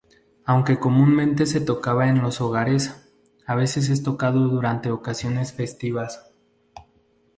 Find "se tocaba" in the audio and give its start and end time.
1.45-2.09